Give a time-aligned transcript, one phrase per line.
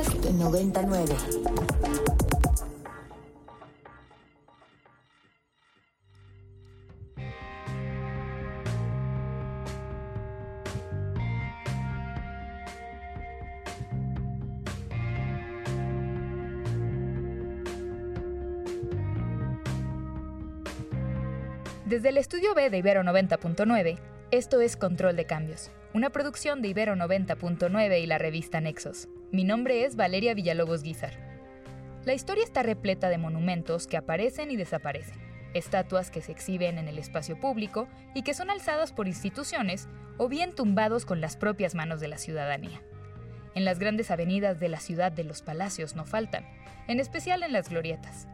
[0.00, 1.14] Podcast 99.
[21.84, 23.98] Desde el estudio B de Ibero 90.9,
[24.30, 29.08] esto es Control de Cambios, una producción de Ibero 90.9 y la revista Nexos.
[29.32, 31.12] Mi nombre es Valeria Villalobos Guizar.
[32.04, 35.20] La historia está repleta de monumentos que aparecen y desaparecen,
[35.54, 40.28] estatuas que se exhiben en el espacio público y que son alzadas por instituciones o
[40.28, 42.82] bien tumbados con las propias manos de la ciudadanía.
[43.54, 46.44] En las grandes avenidas de la ciudad de los palacios no faltan,
[46.88, 48.26] en especial en las glorietas.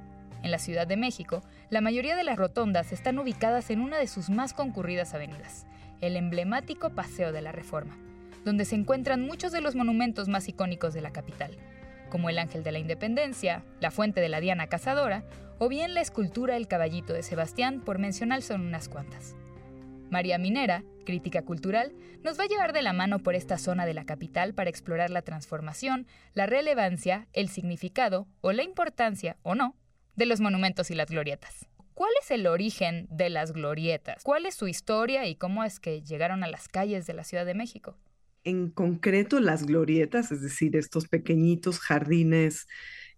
[0.43, 4.07] En la Ciudad de México, la mayoría de las rotondas están ubicadas en una de
[4.07, 5.67] sus más concurridas avenidas,
[6.01, 7.99] el emblemático Paseo de la Reforma,
[8.47, 11.51] donde se encuentran muchos de los monumentos más icónicos de la capital,
[12.09, 15.25] como el Ángel de la Independencia, la Fuente de la Diana Cazadora
[15.59, 19.35] o bien la escultura El Caballito de Sebastián, por mencionar son unas cuantas.
[20.11, 23.95] María Minera, crítica cultural, nos va a llevar de la mano por esta zona de
[23.95, 29.75] la capital para explorar la transformación, la relevancia, el significado o la importancia, o no,
[30.15, 31.67] de los monumentos y las glorietas.
[31.95, 34.23] ¿Cuál es el origen de las glorietas?
[34.23, 37.47] ¿Cuál es su historia y cómo es que llegaron a las calles de la Ciudad
[37.47, 37.97] de México?
[38.47, 42.69] En concreto, las glorietas, es decir, estos pequeñitos jardines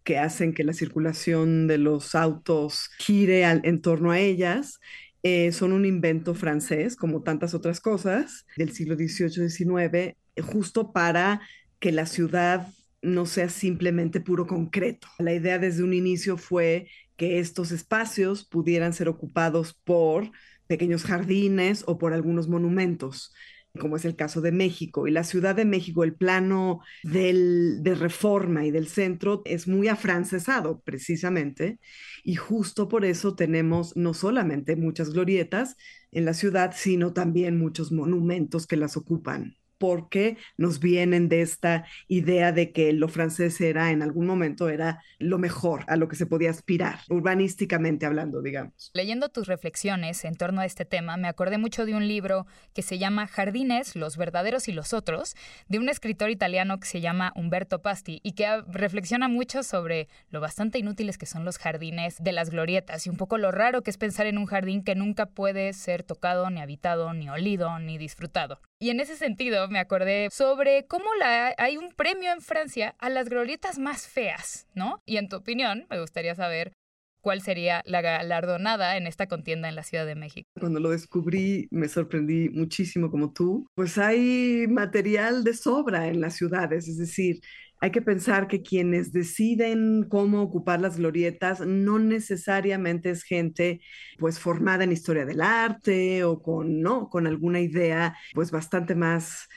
[0.02, 4.80] que hacen que la circulación de los autos gire en torno a ellas,
[5.22, 11.42] eh, son un invento francés, como tantas otras cosas, del siglo XVIII-XIX, justo para
[11.78, 12.66] que la ciudad
[13.02, 15.08] no sea simplemente puro concreto.
[15.18, 20.30] La idea desde un inicio fue que estos espacios pudieran ser ocupados por
[20.68, 23.34] pequeños jardines o por algunos monumentos
[23.78, 25.06] como es el caso de México.
[25.06, 30.80] Y la Ciudad de México, el plano de reforma y del centro es muy afrancesado
[30.80, 31.78] precisamente.
[32.24, 35.76] Y justo por eso tenemos no solamente muchas glorietas
[36.12, 41.86] en la ciudad, sino también muchos monumentos que las ocupan porque nos vienen de esta
[42.08, 46.16] idea de que lo francés era en algún momento era lo mejor a lo que
[46.16, 48.90] se podía aspirar, urbanísticamente hablando, digamos.
[48.94, 52.82] Leyendo tus reflexiones en torno a este tema, me acordé mucho de un libro que
[52.82, 55.34] se llama Jardines, los verdaderos y los otros,
[55.68, 60.40] de un escritor italiano que se llama Umberto Pasti y que reflexiona mucho sobre lo
[60.40, 63.90] bastante inútiles que son los jardines de las glorietas y un poco lo raro que
[63.90, 67.98] es pensar en un jardín que nunca puede ser tocado, ni habitado, ni olido, ni
[67.98, 68.60] disfrutado.
[68.80, 73.10] Y en ese sentido me acordé sobre cómo la, hay un premio en Francia a
[73.10, 75.02] las glorietas más feas, ¿no?
[75.04, 76.72] Y en tu opinión, me gustaría saber
[77.20, 80.48] cuál sería la galardonada en esta contienda en la Ciudad de México.
[80.58, 83.66] Cuando lo descubrí me sorprendí muchísimo como tú.
[83.74, 87.40] Pues hay material de sobra en las ciudades, es decir,
[87.80, 93.80] hay que pensar que quienes deciden cómo ocupar las glorietas no necesariamente es gente
[94.18, 97.08] pues formada en historia del arte o con, ¿no?
[97.08, 99.48] con alguna idea pues bastante más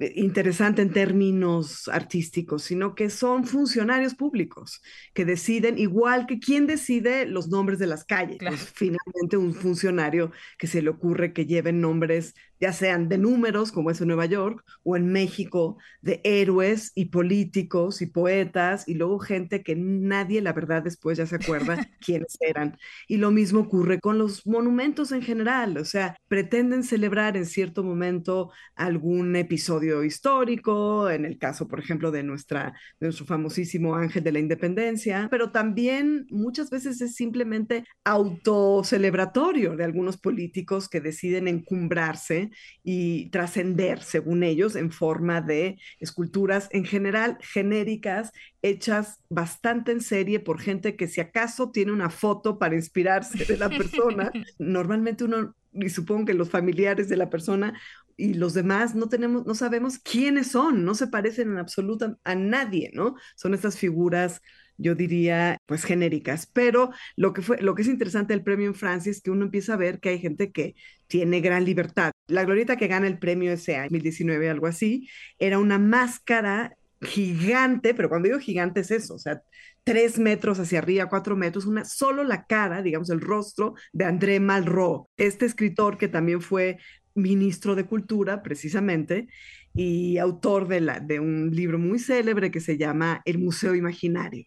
[0.00, 4.80] eh, interesante en términos artísticos, sino que son funcionarios públicos
[5.12, 8.38] que deciden, igual que quien decide los nombres de las calles.
[8.40, 13.72] Pues, finalmente un funcionario que se le ocurre que lleven nombres ya sean de números,
[13.72, 18.94] como es en Nueva York, o en México, de héroes y políticos y poetas, y
[18.94, 22.76] luego gente que nadie, la verdad, después ya se acuerda quiénes eran.
[23.08, 27.82] Y lo mismo ocurre con los monumentos en general, o sea, pretenden celebrar en cierto
[27.82, 34.22] momento algún episodio histórico, en el caso, por ejemplo, de, nuestra, de nuestro famosísimo Ángel
[34.22, 41.48] de la Independencia, pero también muchas veces es simplemente autocelebratorio de algunos políticos que deciden
[41.48, 42.49] encumbrarse
[42.82, 50.40] y trascender, según ellos, en forma de esculturas en general genéricas, hechas bastante en serie
[50.40, 55.54] por gente que si acaso tiene una foto para inspirarse de la persona, normalmente uno,
[55.72, 57.78] y supongo que los familiares de la persona
[58.16, 62.34] y los demás no tenemos, no sabemos quiénes son, no se parecen en absoluto a
[62.34, 63.14] nadie, ¿no?
[63.34, 64.42] Son estas figuras
[64.80, 66.46] yo diría, pues genéricas.
[66.46, 69.44] Pero lo que, fue, lo que es interesante del premio en Francia es que uno
[69.44, 70.74] empieza a ver que hay gente que
[71.06, 72.12] tiene gran libertad.
[72.28, 77.94] La glorieta que gana el premio ese año, 2019, algo así, era una máscara gigante,
[77.94, 79.42] pero cuando digo gigante es eso, o sea,
[79.84, 84.38] tres metros hacia arriba, cuatro metros, una, solo la cara, digamos, el rostro de André
[84.38, 86.78] Malraux, este escritor que también fue
[87.14, 89.28] ministro de Cultura, precisamente,
[89.74, 94.46] y autor de, la, de un libro muy célebre que se llama El Museo Imaginario.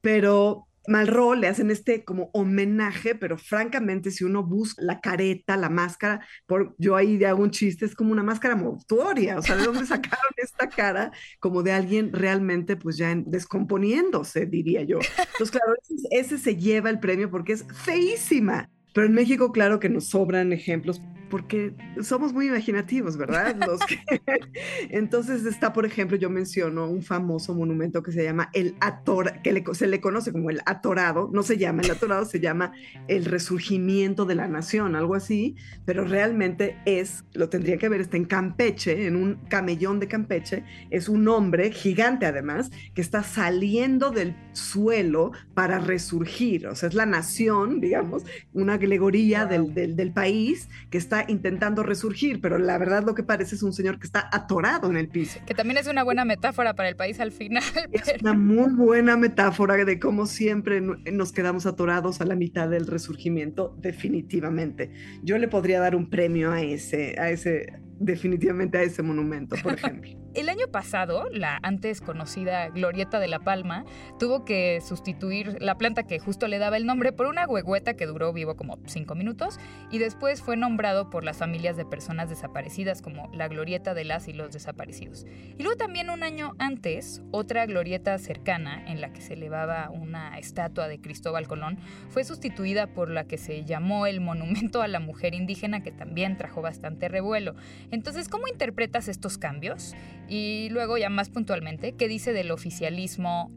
[0.00, 5.68] Pero Malraux le hacen este como homenaje, pero francamente si uno busca la careta, la
[5.68, 9.64] máscara, por, yo ahí hago un chiste, es como una máscara mortuoria, o sea, ¿de
[9.64, 14.98] dónde sacaron esta cara como de alguien realmente pues ya descomponiéndose, diría yo?
[15.32, 15.74] Entonces, claro,
[16.10, 18.70] ese se lleva el premio porque es feísima.
[18.92, 23.56] Pero en México, claro que nos sobran ejemplos porque somos muy imaginativos, ¿verdad?
[24.90, 29.64] Entonces está, por ejemplo, yo menciono un famoso monumento que se llama el Ator, que
[29.72, 32.72] se le conoce como el Atorado, no se llama el Atorado, se llama
[33.08, 35.56] el Resurgimiento de la Nación, algo así,
[35.86, 40.64] pero realmente es, lo tendría que ver, está en Campeche, en un camellón de Campeche,
[40.90, 46.94] es un hombre gigante además, que está saliendo del suelo para resurgir, o sea, es
[46.94, 52.78] la nación, digamos, una alegoría del, del, del país que está intentando resurgir, pero la
[52.78, 55.40] verdad lo que parece es un señor que está atorado en el piso.
[55.46, 57.62] Que también es una buena metáfora para el país al final.
[57.92, 62.86] Es una muy buena metáfora de cómo siempre nos quedamos atorados a la mitad del
[62.86, 64.92] resurgimiento, definitivamente.
[65.22, 69.74] Yo le podría dar un premio a ese, a ese definitivamente a ese monumento, por
[69.74, 70.19] ejemplo.
[70.32, 73.84] El año pasado, la antes conocida Glorieta de la Palma
[74.20, 78.06] tuvo que sustituir la planta que justo le daba el nombre por una huehueta que
[78.06, 79.58] duró vivo como cinco minutos
[79.90, 84.28] y después fue nombrado por las familias de personas desaparecidas como la Glorieta de las
[84.28, 85.26] y los desaparecidos.
[85.58, 90.38] Y luego también un año antes, otra glorieta cercana en la que se elevaba una
[90.38, 91.78] estatua de Cristóbal Colón
[92.08, 96.36] fue sustituida por la que se llamó el Monumento a la Mujer Indígena que también
[96.36, 97.56] trajo bastante revuelo.
[97.90, 99.96] Entonces, ¿cómo interpretas estos cambios?
[100.28, 103.50] Y luego, ya más puntualmente, ¿qué dice del oficialismo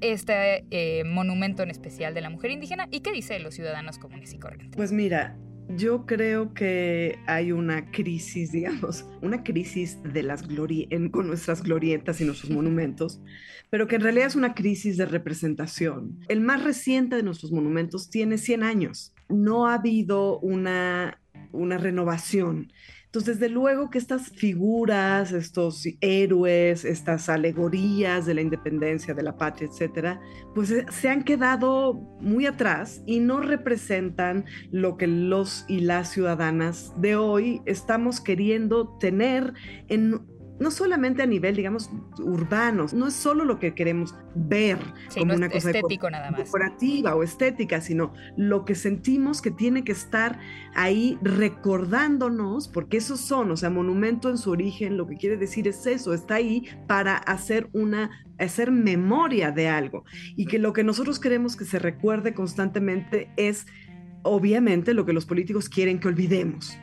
[0.00, 3.98] este eh, monumento en especial de la mujer indígena y qué dice de los ciudadanos
[3.98, 4.76] comunes y corrientes?
[4.76, 5.36] Pues mira,
[5.76, 10.42] yo creo que hay una crisis, digamos, una crisis de las
[11.10, 13.20] con nuestras glorietas y nuestros monumentos,
[13.70, 16.18] pero que en realidad es una crisis de representación.
[16.28, 19.14] El más reciente de nuestros monumentos tiene 100 años.
[19.28, 21.20] No ha habido una,
[21.52, 22.72] una renovación.
[23.10, 29.36] Entonces, desde luego que estas figuras, estos héroes, estas alegorías de la independencia, de la
[29.36, 30.20] patria, etcétera,
[30.54, 36.12] pues eh, se han quedado muy atrás y no representan lo que los y las
[36.12, 39.54] ciudadanas de hoy estamos queriendo tener
[39.88, 40.29] en
[40.60, 44.78] no solamente a nivel, digamos, urbano, no es solo lo que queremos ver
[45.16, 46.44] como una cosa estético nada más.
[46.44, 50.38] decorativa o estética, sino lo que sentimos que tiene que estar
[50.74, 55.66] ahí recordándonos, porque esos son, o sea, monumento en su origen, lo que quiere decir
[55.66, 60.04] es eso, está ahí para hacer una hacer memoria de algo
[60.34, 63.66] y que lo que nosotros queremos que se recuerde constantemente es
[64.22, 66.78] obviamente lo que los políticos quieren que olvidemos.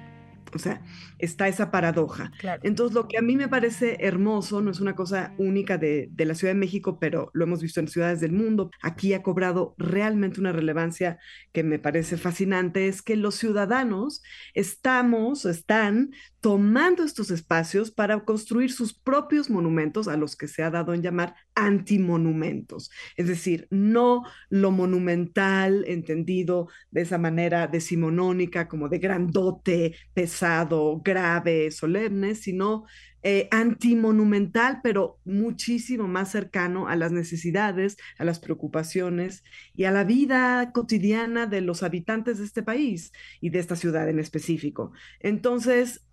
[0.53, 0.81] O sea,
[1.19, 2.31] está esa paradoja.
[2.63, 6.25] Entonces, lo que a mí me parece hermoso, no es una cosa única de, de,
[6.25, 9.75] la Ciudad de México, pero lo hemos visto en ciudades del mundo, aquí ha cobrado
[9.77, 11.19] realmente una relevancia
[11.53, 14.21] que me parece fascinante, es que los ciudadanos
[14.53, 16.11] estamos, están
[16.47, 21.01] tomando estos espacios para construir sus propios monumentos a los que se ha dado en
[21.01, 22.89] llamar antimonumentos.
[23.17, 31.69] Es decir, no lo monumental entendido de esa manera decimonónica, como de grandote, pesado, grave,
[31.69, 32.85] solemne, sino
[33.23, 39.44] eh, antimonumental, pero muchísimo más cercano a las necesidades, a las preocupaciones
[39.75, 43.11] y a la vida cotidiana de los habitantes de este país
[43.41, 44.94] y de esta ciudad en específico.
[45.19, 46.06] Entonces,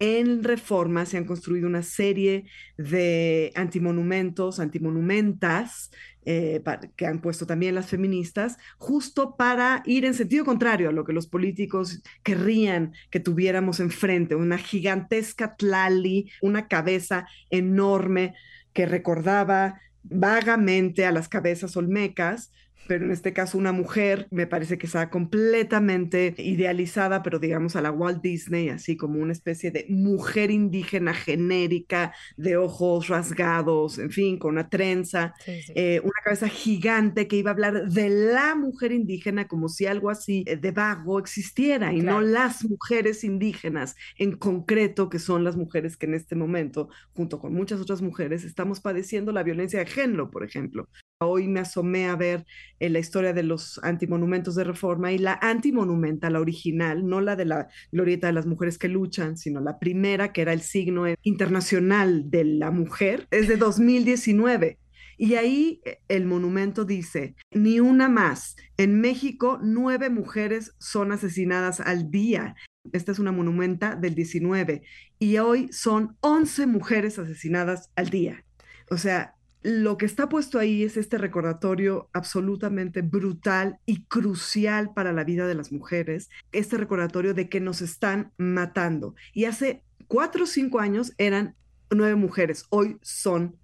[0.00, 2.46] en Reforma se han construido una serie
[2.78, 5.90] de antimonumentos, antimonumentas,
[6.24, 6.62] eh,
[6.96, 11.12] que han puesto también las feministas, justo para ir en sentido contrario a lo que
[11.12, 18.34] los políticos querrían que tuviéramos enfrente, una gigantesca tlali, una cabeza enorme
[18.72, 22.52] que recordaba vagamente a las cabezas olmecas,
[22.86, 27.82] pero en este caso una mujer, me parece que está completamente idealizada, pero digamos a
[27.82, 34.10] la Walt Disney, así como una especie de mujer indígena genérica, de ojos rasgados, en
[34.10, 38.92] fin, con una trenza, eh, una cabeza gigante que iba a hablar de la mujer
[38.92, 44.32] indígena como si algo así eh, de vago existiera y no las mujeres indígenas en
[44.36, 48.80] concreto, que son las mujeres que en este momento, junto con muchas otras mujeres, estamos
[48.80, 50.88] padeciendo la violencia de género, por ejemplo.
[51.22, 52.46] Hoy me asomé a ver
[52.78, 57.36] eh, la historia de los antimonumentos de reforma y la antimonumenta, la original, no la
[57.36, 61.04] de la glorieta de las mujeres que luchan, sino la primera, que era el signo
[61.22, 64.78] internacional de la mujer, es de 2019.
[65.18, 68.56] Y ahí eh, el monumento dice, ni una más.
[68.78, 72.54] En México, nueve mujeres son asesinadas al día.
[72.94, 74.80] Esta es una monumenta del 19.
[75.18, 78.42] Y hoy son 11 mujeres asesinadas al día.
[78.88, 85.12] O sea, lo que está puesto ahí es este recordatorio absolutamente brutal y crucial para
[85.12, 89.14] la vida de las mujeres, este recordatorio de que nos están matando.
[89.34, 91.56] Y hace cuatro o cinco años eran
[91.90, 93.56] nueve mujeres, hoy son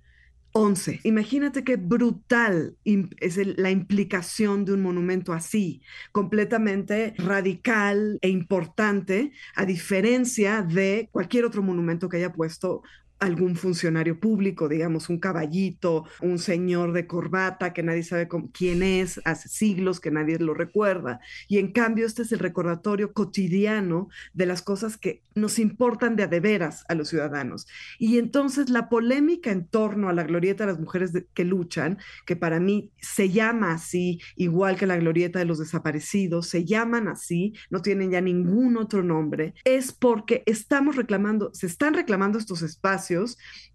[0.53, 1.00] once.
[1.05, 9.67] Imagínate qué brutal es la implicación de un monumento así, completamente radical e importante, a
[9.67, 12.83] diferencia de cualquier otro monumento que haya puesto
[13.18, 19.20] algún funcionario público, digamos, un caballito, un señor de corbata que nadie sabe quién es,
[19.25, 21.20] hace siglos que nadie lo recuerda.
[21.49, 26.25] Y en cambio, este es el recordatorio cotidiano de las cosas que nos importan de
[26.25, 27.66] a de veras a los ciudadanos.
[27.99, 32.37] Y entonces la polémica en torno a la glorieta de las mujeres que luchan, que
[32.37, 37.54] para mí se llama así, igual que la glorieta de los desaparecidos, se llaman así,
[37.70, 43.05] no tienen ya ningún otro nombre, es porque estamos reclamando, se están reclamando estos espacios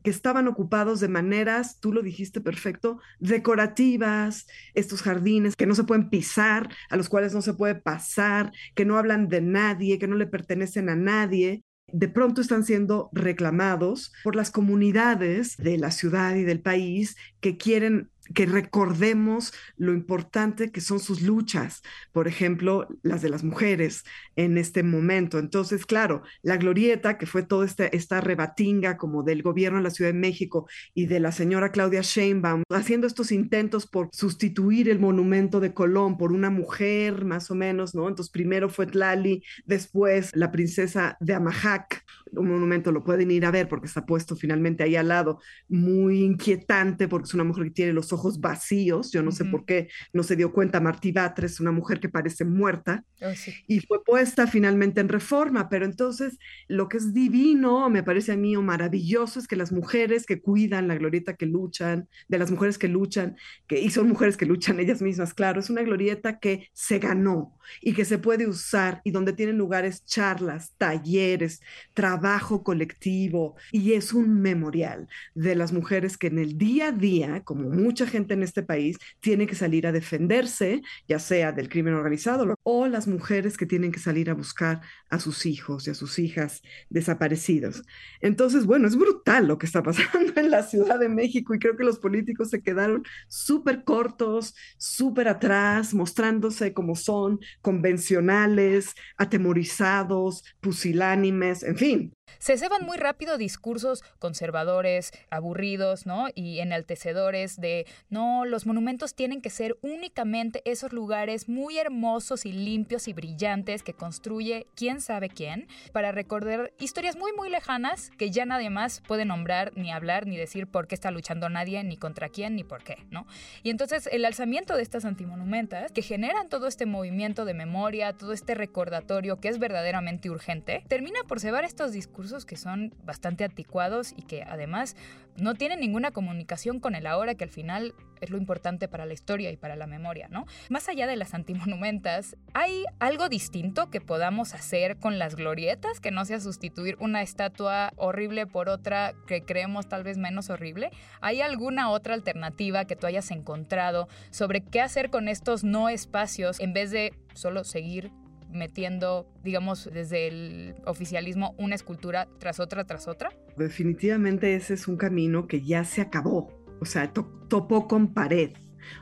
[0.04, 5.84] que estaban ocupados de maneras, tú lo dijiste perfecto, decorativas, estos jardines que no se
[5.84, 10.08] pueden pisar, a los cuales no se puede pasar, que no hablan de nadie, que
[10.08, 15.92] no le pertenecen a nadie de pronto están siendo reclamados por las comunidades de la
[15.92, 21.82] ciudad y del país que quieren que recordemos lo importante que son sus luchas,
[22.12, 24.04] por ejemplo, las de las mujeres
[24.36, 25.40] en este momento.
[25.40, 29.90] Entonces, claro, la glorieta, que fue toda esta, esta rebatinga como del gobierno de la
[29.90, 35.00] Ciudad de México y de la señora Claudia Sheinbaum, haciendo estos intentos por sustituir el
[35.00, 38.08] monumento de Colón por una mujer, más o menos, ¿no?
[38.08, 43.52] Entonces, primero fue Tlali, después la princesa de Amajac, un monumento lo pueden ir a
[43.52, 47.72] ver porque está puesto finalmente ahí al lado, muy inquietante porque es una mujer que
[47.72, 51.60] tiene los ojos vacíos, yo no sé por qué no se dio cuenta Martí Batres,
[51.60, 53.32] una mujer que parece muerta, oh,
[53.68, 58.38] y fue puesta finalmente en reforma, pero entonces lo que es divino, me parece a
[58.38, 62.52] mí, o maravilloso, es que las mujeres que cuidan la glorieta que luchan, de las
[62.52, 66.40] mujeres que luchan, que, y son mujeres que luchan ellas mismas, claro, es una glorieta
[66.40, 71.62] que se ganó y que se puede usar y donde tienen lugares charlas, talleres,
[71.94, 77.21] trabajo colectivo, y es un memorial de las mujeres que en el día a día,
[77.44, 81.94] como mucha gente en este país, tiene que salir a defenderse, ya sea del crimen
[81.94, 85.94] organizado o las mujeres que tienen que salir a buscar a sus hijos y a
[85.94, 87.84] sus hijas desaparecidos.
[88.22, 91.78] Entonces, bueno, es brutal lo que está pasando en la Ciudad de México y creo
[91.78, 101.64] que los políticos se quedaron súper cortos, súper atrás, mostrándose como son, convencionales, atemorizados, pusilánimes,
[101.64, 106.28] en fin, se ceban muy rápido discursos conservadores, aburridos, ¿no?
[106.34, 112.52] Y enaltecedores de, no, los monumentos tienen que ser únicamente esos lugares muy hermosos y
[112.52, 118.32] limpios y brillantes que construye quién sabe quién, para recordar historias muy, muy lejanas que
[118.32, 121.98] ya nadie más puede nombrar, ni hablar, ni decir por qué está luchando nadie, ni
[121.98, 123.26] contra quién, ni por qué, ¿no?
[123.64, 128.34] Y entonces el alzamiento de estas antimonumentas, que generan todo este movimiento de memoria, todo
[128.34, 134.14] este recordatorio que es verdaderamente urgente, termina por cebar estos discursos que son bastante anticuados
[134.16, 134.96] y que además
[135.38, 139.14] no tienen ninguna comunicación con el ahora, que al final es lo importante para la
[139.14, 140.46] historia y para la memoria, ¿no?
[140.70, 146.12] Más allá de las antimonumentas, ¿hay algo distinto que podamos hacer con las glorietas que
[146.12, 150.92] no sea sustituir una estatua horrible por otra que creemos tal vez menos horrible?
[151.22, 156.60] ¿Hay alguna otra alternativa que tú hayas encontrado sobre qué hacer con estos no espacios
[156.60, 158.12] en vez de solo seguir
[158.52, 163.32] metiendo, digamos, desde el oficialismo una escultura tras otra, tras otra?
[163.58, 168.52] Definitivamente ese es un camino que ya se acabó, o sea, topó con pared.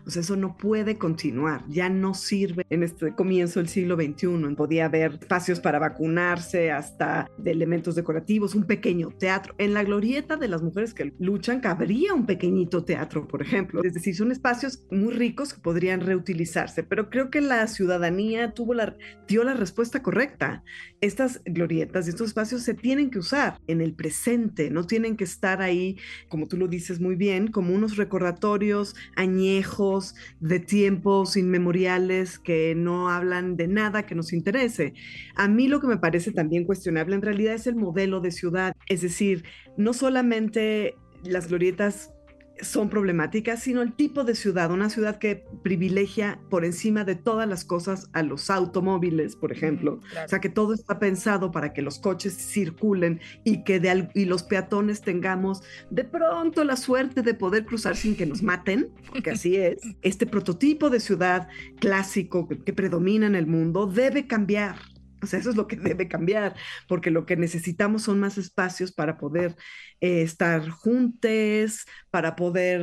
[0.06, 4.56] O sea, eso no puede continuar, ya no sirve en este comienzo del siglo XXI.
[4.56, 9.56] Podía haber espacios para vacunarse, hasta de elementos decorativos, un pequeño teatro.
[9.58, 13.84] En la glorieta de las mujeres que luchan cabría un pequeñito teatro, por ejemplo.
[13.84, 18.74] Es decir, son espacios muy ricos que podrían reutilizarse, pero creo que la ciudadanía tuvo
[18.74, 18.96] la,
[19.28, 20.64] dio la respuesta correcta.
[21.02, 25.24] Estas glorietas y estos espacios se tienen que usar en el presente, no tienen que
[25.24, 29.69] estar ahí, como tú lo dices muy bien, como unos recordatorios añejos
[30.40, 34.94] de tiempos inmemoriales que no hablan de nada que nos interese.
[35.36, 38.76] A mí lo que me parece también cuestionable en realidad es el modelo de ciudad,
[38.88, 39.44] es decir,
[39.78, 42.12] no solamente las glorietas
[42.62, 47.48] son problemáticas, sino el tipo de ciudad, una ciudad que privilegia por encima de todas
[47.48, 50.00] las cosas a los automóviles, por ejemplo.
[50.26, 54.26] O sea, que todo está pensado para que los coches circulen y que de, y
[54.26, 59.32] los peatones tengamos de pronto la suerte de poder cruzar sin que nos maten, porque
[59.32, 59.80] así es.
[60.02, 61.48] Este prototipo de ciudad
[61.80, 64.76] clásico que predomina en el mundo debe cambiar
[65.22, 66.56] O sea, eso es lo que debe cambiar,
[66.88, 69.56] porque lo que necesitamos son más espacios para poder
[70.02, 72.82] eh, estar juntos, para poder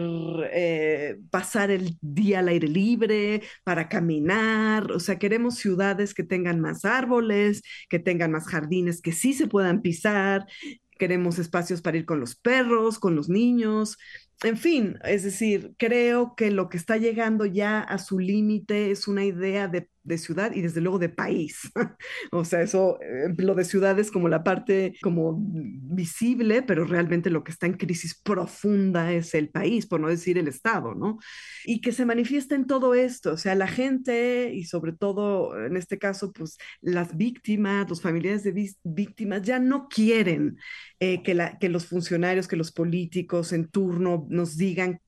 [0.53, 4.93] eh, pasar el día al aire libre, para caminar.
[4.93, 9.47] O sea, queremos ciudades que tengan más árboles, que tengan más jardines, que sí se
[9.47, 10.47] puedan pisar.
[10.99, 13.99] Queremos espacios para ir con los perros, con los niños.
[14.43, 19.09] En fin, es decir, creo que lo que está llegando ya a su límite es
[19.09, 21.71] una idea de de ciudad y desde luego de país.
[22.33, 27.31] o sea, eso, eh, lo de ciudad es como la parte como visible, pero realmente
[27.31, 31.19] lo que está en crisis profunda es el país, por no decir el Estado, ¿no?
[31.65, 35.77] Y que se manifiesta en todo esto, o sea, la gente y sobre todo en
[35.77, 40.59] este caso, pues las víctimas, los familiares de víctimas ya no quieren
[41.01, 45.01] eh, que, la, que los funcionarios, que los políticos en turno nos digan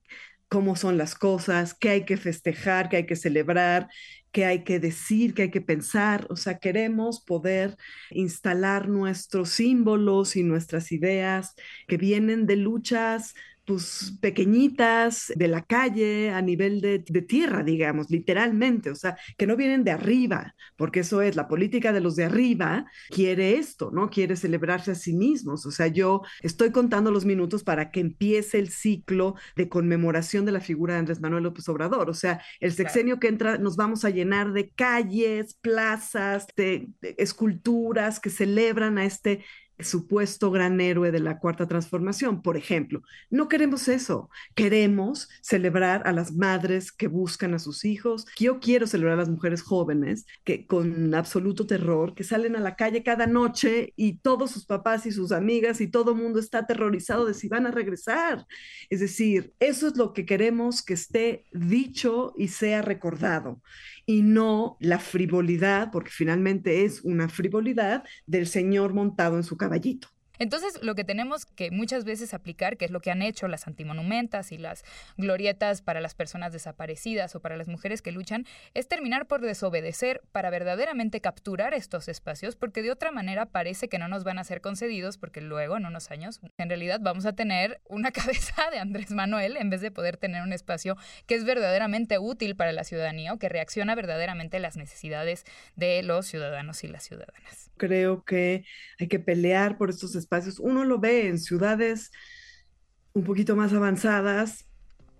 [0.49, 3.87] cómo son las cosas, qué hay que festejar, qué hay que celebrar,
[4.31, 6.27] qué hay que decir, qué hay que pensar.
[6.29, 7.77] O sea, queremos poder
[8.11, 11.55] instalar nuestros símbolos y nuestras ideas
[11.87, 13.33] que vienen de luchas
[13.69, 19.55] pues pequeñitas de la calle a nivel de, tierra, digamos, literalmente, o sea, que no
[19.55, 24.09] vienen de arriba, porque eso es, la política de los de arriba quiere esto, ¿no?
[24.09, 28.57] Quiere celebrarse a sí mismos, o sea, yo estoy contando los minutos para que empiece
[28.57, 32.71] el ciclo de conmemoración de la figura de Andrés Manuel López Obrador, o sea, el
[32.71, 39.05] sexenio que entra nos vamos a llenar de calles, plazas, de esculturas que celebran a
[39.05, 39.45] este
[39.79, 43.01] supuesto gran héroe de la cuarta transformación, por ejemplo.
[43.29, 48.25] No queremos eso, queremos celebrar a las madres que buscan a sus hijos.
[48.37, 52.75] Yo quiero celebrar a las mujeres jóvenes que con absoluto terror, que salen a la
[52.75, 56.59] calle cada noche y todos sus papás y sus amigas y todo el mundo está
[56.59, 58.45] aterrorizado de si van a regresar.
[58.89, 63.61] Es decir, eso es lo que queremos que esté dicho y sea recordado
[64.09, 70.07] y no la frivolidad, porque finalmente es una frivolidad del señor montado en su caballito.
[70.39, 73.67] Entonces, lo que tenemos que muchas veces aplicar, que es lo que han hecho las
[73.67, 74.85] antimonumentas y las
[75.17, 80.21] glorietas para las personas desaparecidas o para las mujeres que luchan, es terminar por desobedecer
[80.31, 84.45] para verdaderamente capturar estos espacios, porque de otra manera parece que no nos van a
[84.45, 88.79] ser concedidos, porque luego, en unos años, en realidad vamos a tener una cabeza de
[88.79, 90.95] Andrés Manuel en vez de poder tener un espacio
[91.27, 95.43] que es verdaderamente útil para la ciudadanía o que reacciona verdaderamente a las necesidades
[95.75, 97.71] de los ciudadanos y las ciudadanas.
[97.75, 98.63] Creo que
[98.99, 100.28] hay que pelear por estos espacios
[100.59, 102.11] uno lo ve en ciudades
[103.13, 104.69] un poquito más avanzadas,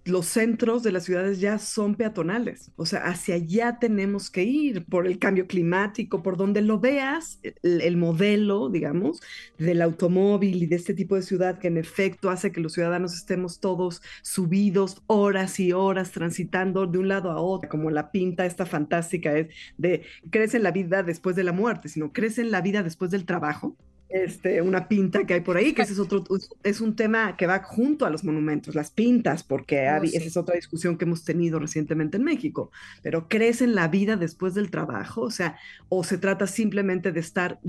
[0.06, 4.86] los centros de las ciudades ya son peatonales, o sea, hacia allá tenemos que ir
[4.86, 9.22] por el cambio climático, por donde lo veas, el, modelo, digamos,
[9.58, 13.14] del automóvil y de este tipo de ciudad que en efecto hace que los ciudadanos
[13.14, 18.46] estemos todos subidos horas y horas transitando de un lado a otro, como la pinta
[18.46, 22.52] esta fantástica es de crece en la vida después de la muerte, sino crece en
[22.52, 23.76] la vida después del trabajo
[24.10, 26.24] este, una pinta que hay por ahí, que ese es otro,
[26.64, 30.36] es un tema que va junto a los monumentos, las pintas, porque oh, esa es
[30.36, 32.72] otra discusión que hemos tenido recientemente en México.
[33.04, 35.22] Pero ¿crees en la vida después del trabajo?
[35.22, 35.58] O sea,
[35.90, 37.60] o se trata simplemente de estar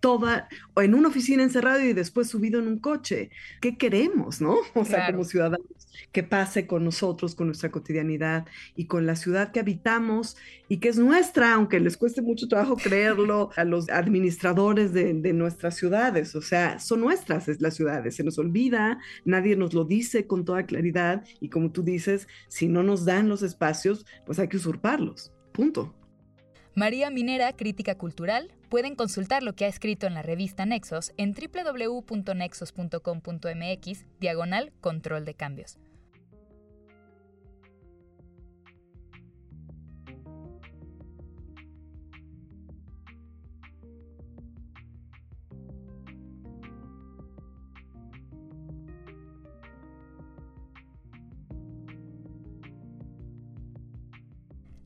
[0.00, 3.30] toda, o en una oficina encerrado y después subido en un coche.
[3.60, 4.56] ¿Qué queremos, no?
[4.74, 5.66] O sea, como ciudadanos,
[6.12, 10.36] que pase con nosotros, con nuestra cotidianidad y con la ciudad que habitamos
[10.70, 15.32] y que es nuestra, aunque les cueste mucho trabajo creerlo a los administradores de, de
[15.32, 20.28] nuestra ciudades, o sea, son nuestras las ciudades, se nos olvida, nadie nos lo dice
[20.28, 24.46] con toda claridad y como tú dices, si no nos dan los espacios, pues hay
[24.46, 25.92] que usurparlos, punto.
[26.76, 31.34] María Minera, crítica cultural, pueden consultar lo que ha escrito en la revista Nexos en
[31.34, 35.80] www.nexos.com.mx, diagonal control de cambios.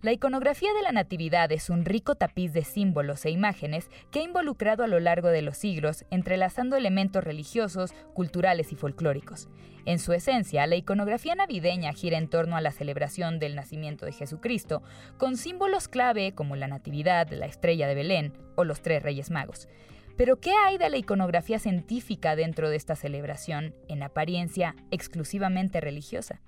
[0.05, 4.23] La iconografía de la Natividad es un rico tapiz de símbolos e imágenes que ha
[4.23, 9.49] involucrado a lo largo de los siglos, entrelazando elementos religiosos, culturales y folclóricos.
[9.87, 14.13] En su esencia, la iconografía navideña gira en torno a la celebración del nacimiento de
[14.13, 14.83] Jesucristo,
[15.17, 19.69] con símbolos clave como la Natividad, la estrella de Belén o los tres Reyes Magos.
[20.19, 26.43] Pero ¿qué hay de la iconografía científica dentro de esta celebración, en apariencia exclusivamente religiosa?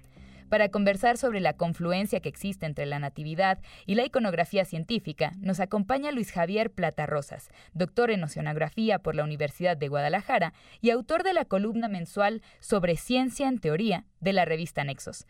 [0.48, 5.58] Para conversar sobre la confluencia que existe entre la natividad y la iconografía científica, nos
[5.58, 11.24] acompaña Luis Javier Plata Rosas, doctor en oceanografía por la Universidad de Guadalajara y autor
[11.24, 15.26] de la columna mensual sobre ciencia en teoría de la revista Nexos.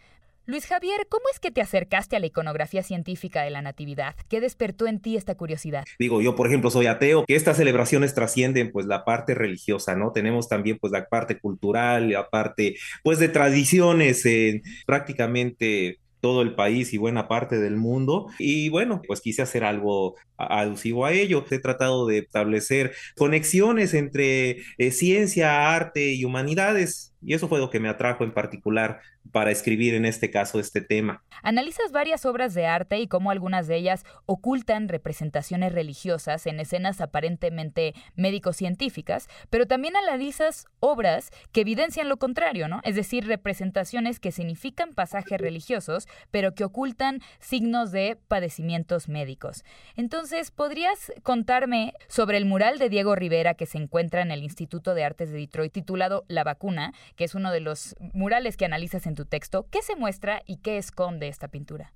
[0.49, 4.15] Luis Javier, ¿cómo es que te acercaste a la iconografía científica de la Natividad?
[4.29, 5.85] ¿Qué despertó en ti esta curiosidad?
[5.99, 10.13] Digo, yo por ejemplo soy ateo, que estas celebraciones trascienden pues la parte religiosa, ¿no?
[10.13, 16.55] Tenemos también pues la parte cultural, la parte pues de tradiciones en prácticamente todo el
[16.55, 18.29] país y buena parte del mundo.
[18.39, 21.45] Y bueno, pues quise hacer algo alusivo a ello.
[21.51, 27.15] He tratado de establecer conexiones entre eh, ciencia, arte y humanidades.
[27.23, 29.01] Y eso fue lo que me atrajo en particular
[29.33, 31.23] para escribir en este caso este tema.
[31.43, 37.01] Analizas varias obras de arte y cómo algunas de ellas ocultan representaciones religiosas en escenas
[37.01, 42.81] aparentemente médico-científicas, pero también analizas obras que evidencian lo contrario, ¿no?
[42.85, 49.65] Es decir, representaciones que significan pasajes religiosos, pero que ocultan signos de padecimientos médicos.
[49.97, 54.95] Entonces, ¿podrías contarme sobre el mural de Diego Rivera que se encuentra en el Instituto
[54.95, 59.07] de Artes de Detroit titulado La vacuna, que es uno de los murales que analizas
[59.07, 59.67] en tu texto.
[59.71, 61.93] ¿Qué se muestra y qué esconde esta pintura?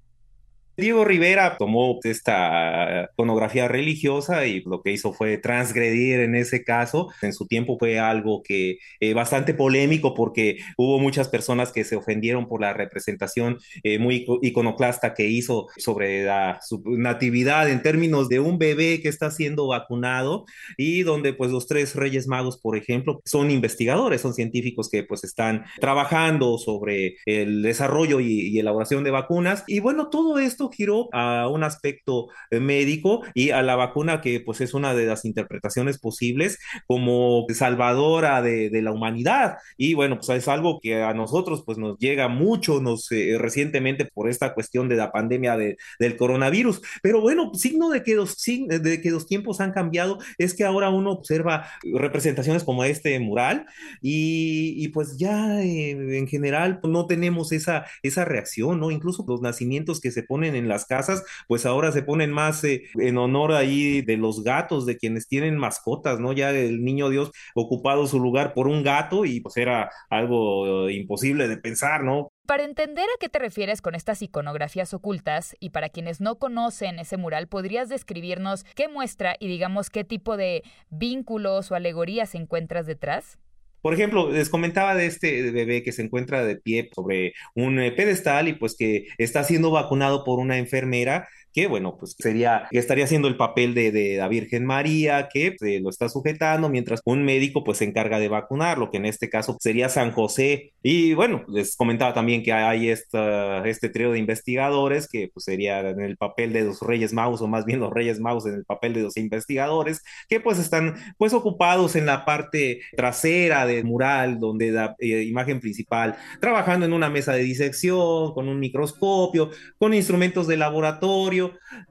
[0.81, 7.09] Diego Rivera tomó esta iconografía religiosa y lo que hizo fue transgredir en ese caso.
[7.23, 11.97] En su tiempo fue algo que eh, bastante polémico porque hubo muchas personas que se
[11.97, 18.29] ofendieron por la representación eh, muy iconoclasta que hizo sobre la su natividad en términos
[18.29, 20.45] de un bebé que está siendo vacunado
[20.77, 25.25] y donde pues los tres reyes magos, por ejemplo, son investigadores, son científicos que pues
[25.25, 29.65] están trabajando sobre el desarrollo y, y elaboración de vacunas.
[29.67, 34.41] Y bueno, todo esto giró a un aspecto eh, médico y a la vacuna que
[34.41, 39.59] pues es una de las interpretaciones posibles como salvadora de, la humanidad.
[39.77, 44.07] Y bueno, pues es algo que a nosotros pues nos llega mucho nos, eh, recientemente
[44.07, 46.81] por esta cuestión de la pandemia de, del coronavirus.
[47.03, 50.91] Pero bueno, signo de que, los, de que los tiempos han cambiado es que ahora
[50.91, 53.67] uno observa representaciones como este mural
[54.01, 58.91] y, pues ya eh, en general no tenemos esa, esa reacción, ¿no?
[58.91, 62.85] Incluso los nacimientos que se ponen en las casas, pues ahora se ponen más eh,
[62.99, 66.33] en honor ahí de los gatos, de quienes tienen mascotas, ¿no?
[66.33, 70.95] Ya el niño Dios ocupado su lugar por un gato y pues era algo eh,
[70.95, 72.29] imposible de pensar, ¿no?
[72.47, 76.99] Para entender a qué te refieres con estas iconografías ocultas y para quienes no conocen
[76.99, 82.87] ese mural, ¿podrías describirnos qué muestra y digamos qué tipo de vínculos o alegorías encuentras
[82.87, 83.39] detrás?
[83.83, 87.93] Por ejemplo, les comentaba de este bebé que se encuentra de pie sobre un eh,
[87.93, 93.05] pedestal y pues que está siendo vacunado por una enfermera que bueno, pues sería, estaría
[93.05, 97.25] haciendo el papel de, de la Virgen María, que pues, lo está sujetando, mientras un
[97.25, 100.73] médico pues se encarga de vacunar, lo que en este caso sería San José.
[100.83, 105.81] Y bueno, les comentaba también que hay esta, este trío de investigadores que pues sería
[105.81, 108.65] en el papel de los Reyes Magos, o más bien los Reyes Magos en el
[108.65, 114.39] papel de los investigadores, que pues están pues ocupados en la parte trasera del mural,
[114.39, 119.95] donde la eh, imagen principal, trabajando en una mesa de disección, con un microscopio, con
[119.95, 121.40] instrumentos de laboratorio,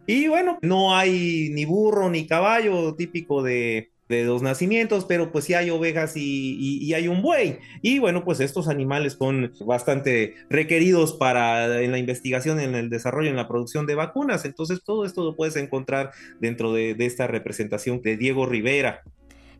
[0.07, 5.45] y bueno, no hay ni burro ni caballo típico de, de los nacimientos, pero pues
[5.45, 7.59] sí hay ovejas y, hay un buey.
[7.83, 13.29] Y bueno, pues estos animales son bastante requeridos para en la investigación, en el desarrollo,
[13.29, 14.43] en la producción de vacunas.
[14.45, 19.03] Entonces todo esto lo puedes encontrar dentro de, de esta representación de Diego Rivera.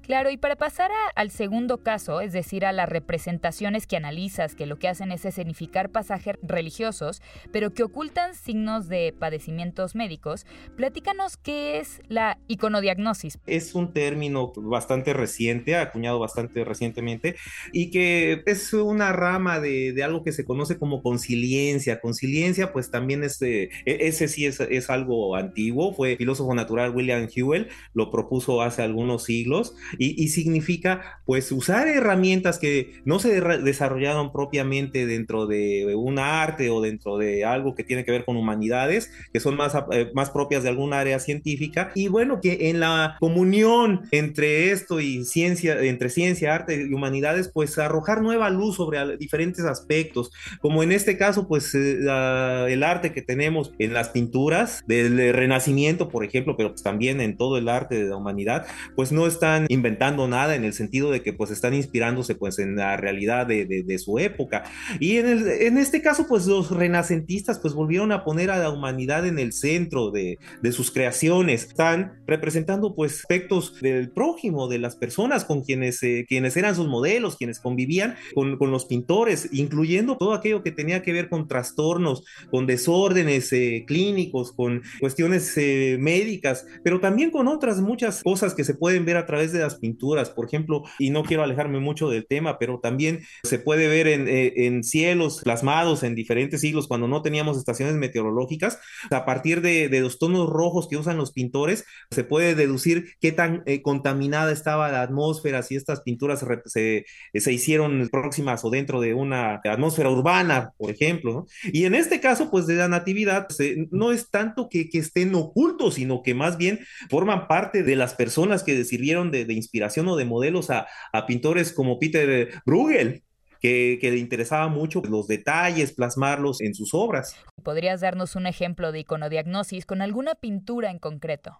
[0.09, 4.65] Claro, y para pasar al segundo caso, es decir, a las representaciones que analizas, que
[4.65, 11.37] lo que hacen es significar pasajes religiosos, pero que ocultan signos de padecimientos médicos, platícanos
[11.37, 13.37] qué es la iconodiagnosis.
[13.45, 17.35] Es un término bastante reciente, acuñado bastante recientemente,
[17.71, 22.01] y que es una rama de, algo que se conoce como conciliencia.
[22.01, 27.27] Conciliencia, pues también es, eh, ese sí es, es algo antiguo, fue filósofo natural William
[27.31, 33.39] Hewell, lo propuso hace algunos siglos y, y, significa pues usar herramientas que no se
[33.41, 38.25] de desarrollaron propiamente dentro de un arte o dentro de algo que tiene que ver
[38.25, 41.91] con humanidades, que son más, eh, más propias de alguna área científica.
[41.95, 47.51] Y bueno, que en la comunión entre esto y ciencia, entre ciencia, arte y humanidades,
[47.53, 50.31] pues arrojar nueva luz sobre diferentes aspectos,
[50.61, 55.33] como en este caso pues eh, la, el arte que tenemos en las pinturas del
[55.33, 59.27] Renacimiento, por ejemplo, pero pues también en todo el arte de la humanidad, pues no
[59.27, 62.95] están inventando inventando nada en el sentido de que pues están inspirándose pues en la
[62.95, 64.63] realidad de, de, de su época.
[64.99, 68.69] Y en, el, en, este caso pues los renacentistas pues volvieron a poner a la
[68.69, 71.63] humanidad en el centro de, de sus creaciones.
[71.63, 76.87] Están representando pues aspectos del prójimo, de las personas con quienes, eh, quienes eran sus
[76.87, 81.47] modelos, quienes convivían con, con, los pintores, incluyendo todo aquello que tenía que ver con
[81.47, 88.53] trastornos, con desórdenes eh, clínicos, con cuestiones eh, médicas, pero también con otras muchas cosas
[88.53, 91.43] que se pueden ver a través de las estas pinturas, por ejemplo, y no quiero
[91.43, 96.15] alejarme mucho del tema, pero también se puede ver en, eh, en cielos plasmados en
[96.15, 98.79] diferentes siglos cuando no teníamos estaciones meteorológicas,
[99.11, 103.31] a partir de, de, los tonos rojos que usan los pintores, se puede deducir qué
[103.31, 109.01] tan eh, contaminada estaba la atmósfera, si estas pinturas se, se, hicieron próximas o dentro
[109.01, 111.33] de una atmósfera urbana, por ejemplo.
[111.33, 111.45] ¿no?
[111.71, 113.47] Y en este caso, pues de la natividad,
[113.91, 116.79] no es tanto que, que, estén ocultos, sino que más bien
[117.09, 121.25] forman parte de las personas que sirvieron de, de inspiración o de modelos a, a
[121.25, 123.23] pintores como Peter Bruegel,
[123.61, 127.35] que, que, le interesaba mucho los detalles, plasmarlos en sus obras.
[127.61, 131.59] ¿Podrías darnos un ejemplo de iconodiagnosis con alguna pintura en concreto?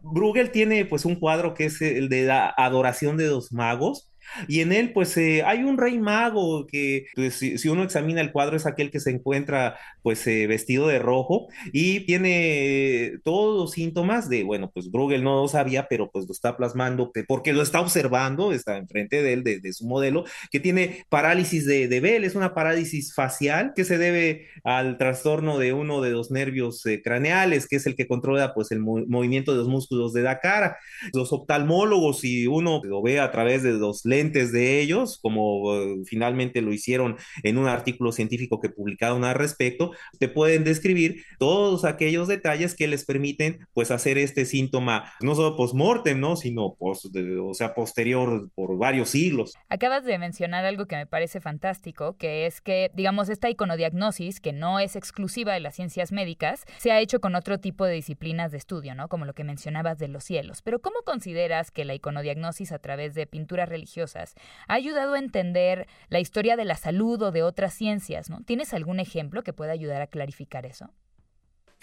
[0.00, 4.07] Bruegel tiene pues un cuadro que es el de la adoración de los magos,
[4.46, 8.20] y en él, pues, eh, hay un rey mago que, pues, si, si, uno examina
[8.20, 13.58] el cuadro, es aquel que se encuentra, pues, eh, vestido de rojo y tiene todos
[13.58, 17.52] los síntomas de, bueno, pues Bruegel no lo sabía, pero pues lo está plasmando porque
[17.52, 21.88] lo está observando, está enfrente de él, de, de su modelo, que tiene parálisis de,
[21.88, 26.30] de, Bell, es una parálisis facial que se debe al trastorno de uno de los
[26.30, 30.12] nervios eh, craneales, que es el que controla, pues, el mo movimiento de los músculos
[30.12, 30.78] de la cara.
[31.12, 36.04] Los oftalmólogos, si uno lo ve a través de los lentes, de ellos, como uh,
[36.04, 41.84] finalmente lo hicieron en un artículo científico que publicaron al respecto, te pueden describir todos
[41.84, 46.36] aquellos detalles que les permiten pues hacer este síntoma no solo post-mortem, ¿no?
[46.36, 47.06] sino post,
[47.42, 49.54] o sea, posterior por varios siglos.
[49.68, 54.52] Acabas de mencionar algo que me parece fantástico, que es que, digamos, esta iconodiagnosis, que
[54.52, 58.50] no es exclusiva de las ciencias médicas, se ha hecho con otro tipo de disciplinas
[58.50, 59.08] de estudio, ¿no?
[59.08, 60.62] Como lo que mencionabas de los cielos.
[60.62, 65.86] Pero ¿cómo consideras que la iconodiagnosis a través de pinturas religiosas ha ayudado a entender
[66.08, 68.42] la historia de la salud o de otras ciencias, ¿no?
[68.44, 70.90] ¿Tienes algún ejemplo que pueda ayudar a clarificar eso?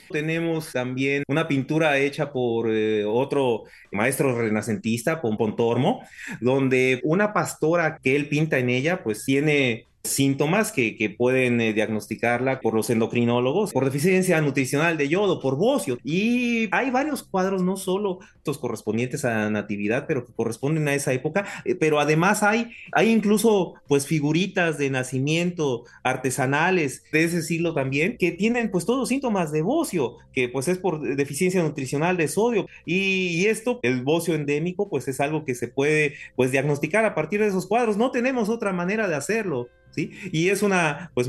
[0.10, 6.04] Tenemos también una pintura hecha por eh, otro maestro renacentista, Pontormo,
[6.42, 12.60] donde una pastora que él pinta en ella, pues tiene síntomas que, pueden eh, diagnosticarla
[12.60, 15.98] por los endocrinólogos, por deficiencia nutricional de yodo, por bocio.
[16.04, 21.14] Y hay varios cuadros, no solo estos correspondientes a natividad, pero que corresponden a esa
[21.14, 27.74] época, eh, pero además hay, hay incluso pues figuritas de nacimiento artesanales de ese siglo
[27.74, 32.18] también, que tienen pues todos los síntomas de bocio, que pues es por deficiencia nutricional
[32.18, 32.68] de sodio.
[32.86, 37.16] Y, y esto, el bocio endémico, pues es algo que se puede pues diagnosticar a
[37.16, 37.98] partir de esos cuadros.
[37.98, 39.70] No tenemos otra manera de hacerlo.
[39.98, 41.28] Y es una, pues,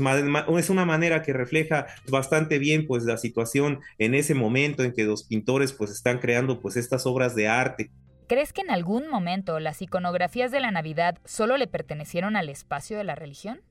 [0.57, 5.03] es una manera que refleja bastante bien, pues, la situación en ese momento en que
[5.03, 7.91] los pintores, pues, están creando, pues, estas obras de arte.
[8.27, 12.97] ¿Crees que en algún momento las iconografías de la Navidad solo le pertenecieron al espacio
[12.97, 13.61] de la religión?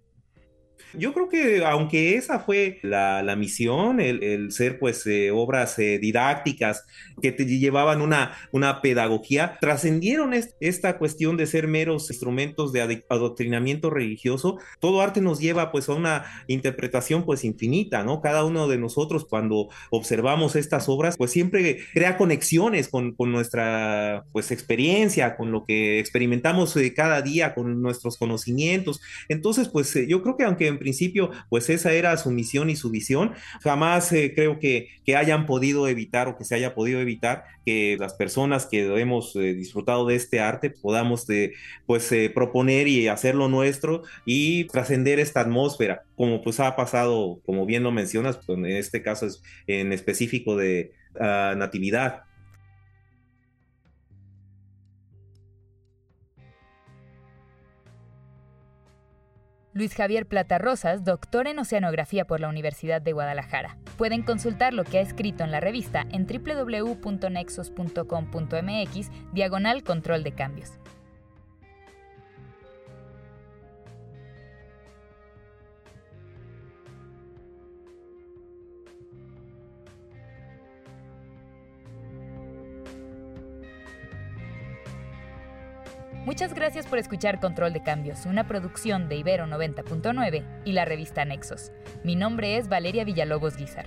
[0.94, 5.78] Yo creo que aunque esa fue la, la misión, el, el, ser pues eh, obras
[5.78, 6.86] eh, didácticas
[7.20, 13.04] que te llevaban una, una pedagogía, trascendieron est esta cuestión de ser meros instrumentos de
[13.08, 14.58] adoctrinamiento religioso.
[14.80, 18.20] Todo arte nos lleva pues a una interpretación pues infinita, ¿no?
[18.20, 24.24] Cada uno de nosotros cuando observamos estas obras pues siempre crea conexiones con, con nuestra
[24.32, 29.00] pues experiencia, con lo que experimentamos eh, cada día, con nuestros conocimientos.
[29.28, 32.76] Entonces pues eh, yo creo que aunque en principio, pues esa era su misión y
[32.76, 33.32] su visión.
[33.62, 38.14] Jamás eh, creo que, hayan podido evitar o que se haya podido evitar que las
[38.14, 41.54] personas que hemos eh, disfrutado de este arte podamos de,
[41.86, 47.66] pues eh, proponer y hacerlo nuestro y trascender esta atmósfera, como pues ha pasado, como
[47.66, 52.24] bien lo mencionas, pues, en este caso es en específico de uh, natividad.
[59.76, 63.76] Luis Javier Plata Rosas, doctor en Oceanografía por la Universidad de Guadalajara.
[63.98, 70.78] Pueden consultar lo que ha escrito en la revista en www.nexos.com.mx, diagonal control de cambios.
[86.26, 91.24] Muchas gracias por escuchar Control de Cambios, una producción de Ibero 90.9 y la revista
[91.24, 91.70] Nexos.
[92.02, 93.86] Mi nombre es Valeria Villalobos Guizar.